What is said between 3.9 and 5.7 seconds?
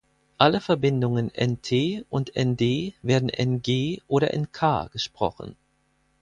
oder nk gesprochen.